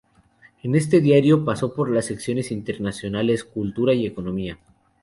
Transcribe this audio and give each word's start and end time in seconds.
En 0.63 0.73
ese 0.73 0.99
diario 0.99 1.45
pasó 1.45 1.75
por 1.75 1.91
las 1.91 2.05
secciones 2.05 2.49
de 2.49 2.55
Internacionales, 2.55 3.43
Cultura 3.43 3.93
y 3.93 4.07
Economía. 4.07 4.57